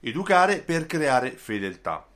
[0.00, 2.06] Educare per creare fedeltà.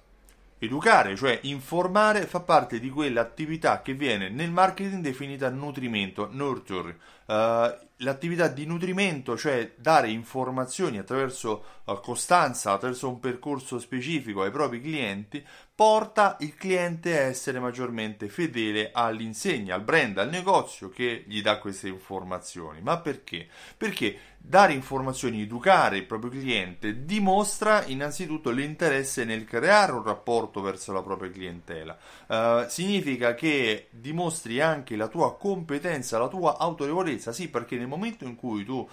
[0.58, 6.96] Educare, cioè informare, fa parte di quell'attività che viene nel marketing definita nutrimento, nurture.
[7.32, 14.50] Uh, l'attività di nutrimento, cioè dare informazioni attraverso uh, costanza, attraverso un percorso specifico ai
[14.50, 15.42] propri clienti,
[15.74, 21.58] porta il cliente a essere maggiormente fedele all'insegna, al brand, al negozio che gli dà
[21.58, 22.80] queste informazioni.
[22.82, 23.48] Ma perché?
[23.76, 30.92] Perché dare informazioni, educare il proprio cliente dimostra innanzitutto l'interesse nel creare un rapporto verso
[30.92, 31.96] la propria clientela.
[32.26, 38.24] Uh, significa che dimostri anche la tua competenza, la tua autorevolezza, sì, perché nel momento
[38.24, 38.88] in cui tu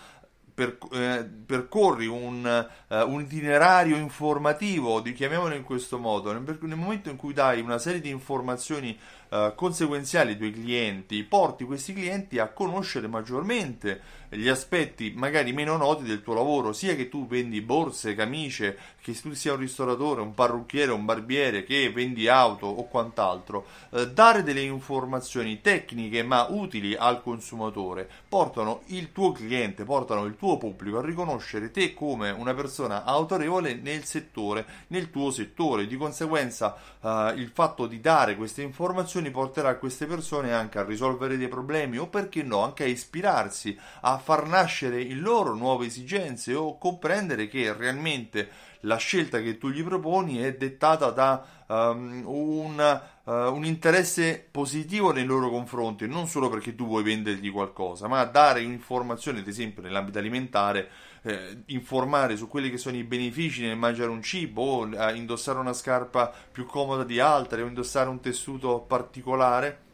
[0.59, 2.45] eh, percorri un,
[2.89, 7.77] eh, un, itinerario informativo, chiamiamolo in questo modo, nel, nel, momento in cui dai una
[7.77, 8.97] serie di informazioni
[9.29, 15.75] eh, conseguenziali ai tuoi clienti, porti questi clienti a conoscere maggiormente gli aspetti magari meno
[15.75, 20.21] noti del tuo lavoro, sia che tu vendi borse, camicie, che tu sia un ristoratore,
[20.21, 26.45] un parrucchiere, un barbiere, che vendi auto o quant'altro, eh, dare delle informazioni tecniche ma
[26.49, 32.29] utili al consumatore portano il tuo cliente, portano il tuo pubblico a riconoscere te come
[32.29, 35.87] una persona autorevole nel settore, nel tuo settore.
[35.87, 41.37] Di conseguenza eh, il fatto di dare queste informazioni porterà queste persone anche a risolvere
[41.37, 46.53] dei problemi o perché no, anche a ispirarsi, a far nascere in loro nuove esigenze
[46.53, 53.01] o comprendere che realmente la scelta che tu gli proponi è dettata da um, un,
[53.23, 58.23] uh, un, interesse positivo nei loro confronti, non solo perché tu vuoi vendergli qualcosa, ma
[58.23, 60.89] dare informazioni, ad esempio nell'ambito alimentare,
[61.23, 65.59] eh, informare su quelli che sono i benefici nel mangiare un cibo o uh, indossare
[65.59, 69.87] una scarpa più comoda di altre o indossare un tessuto particolare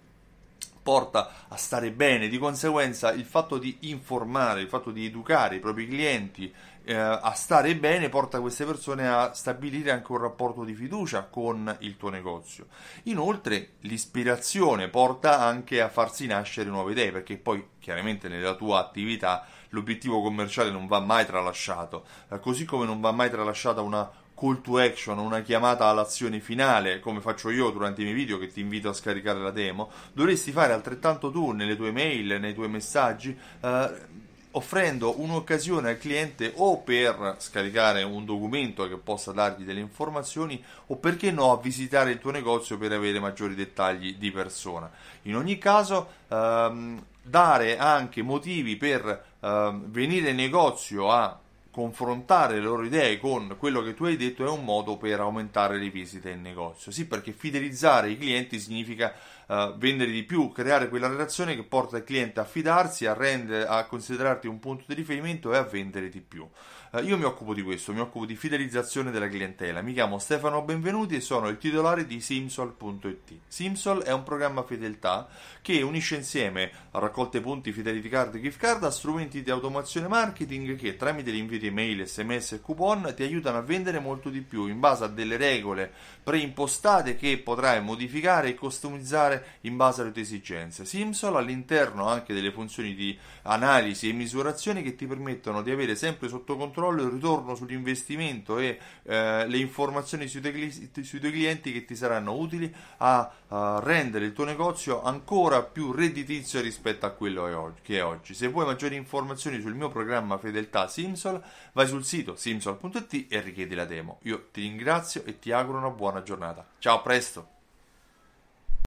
[0.86, 5.60] porta a stare bene, di conseguenza il fatto di informare, il fatto di educare i
[5.60, 10.76] propri clienti eh, a stare bene porta queste persone a stabilire anche un rapporto di
[10.76, 12.68] fiducia con il tuo negozio.
[13.06, 19.44] Inoltre l'ispirazione porta anche a farsi nascere nuove idee, perché poi chiaramente nella tua attività
[19.70, 24.62] l'obiettivo commerciale non va mai tralasciato, eh, così come non va mai tralasciata una call
[24.62, 28.60] to action, una chiamata all'azione finale, come faccio io durante i miei video che ti
[28.60, 33.36] invito a scaricare la demo, dovresti fare altrettanto tu nelle tue mail, nei tuoi messaggi,
[33.62, 40.64] eh, offrendo un'occasione al cliente o per scaricare un documento che possa dargli delle informazioni
[40.88, 44.90] o perché no a visitare il tuo negozio per avere maggiori dettagli di persona.
[45.24, 51.38] In ogni caso, ehm, dare anche motivi per ehm, venire in negozio a
[51.76, 55.78] confrontare le loro idee con quello che tu hai detto è un modo per aumentare
[55.78, 56.90] le visite in negozio.
[56.90, 59.14] Sì, perché fidelizzare i clienti significa
[59.48, 63.68] uh, vendere di più, creare quella relazione che porta il cliente a fidarsi, a, rendere,
[63.68, 66.48] a considerarti un punto di riferimento e a vendere di più.
[66.96, 69.82] Uh, io mi occupo di questo, mi occupo di fidelizzazione della clientela.
[69.82, 73.40] Mi chiamo Stefano Benvenuti e sono il titolare di Simsol.it.
[73.48, 75.28] Simsol è un programma fedeltà
[75.62, 80.08] che unisce insieme a raccolte punti, fidelity card e gift card a strumenti di automazione
[80.08, 84.42] marketing che tramite l'invito tramite mail, sms e coupon ti aiutano a vendere molto di
[84.42, 85.92] più in base a delle regole
[86.24, 90.86] preimpostate che potrai modificare e customizzare in base alle tue esigenze.
[90.86, 96.28] Simsol all'interno anche delle funzioni di analisi e misurazione che ti permettono di avere sempre
[96.28, 101.86] sotto controllo il ritorno sull'investimento e eh, le informazioni sui tuoi, sui tuoi, clienti che
[101.86, 107.74] ti saranno utili a, a, rendere il tuo negozio ancora più redditizio rispetto a quello
[107.82, 108.34] che è oggi.
[108.34, 111.42] Se vuoi maggiori informazioni sul mio programma Fedeltà Simsol,
[111.74, 114.20] vai sul sito simsol.it e richiedi la demo.
[114.24, 116.66] Io ti ringrazio e ti auguro una buona giornata.
[116.80, 117.55] Ciao, a presto!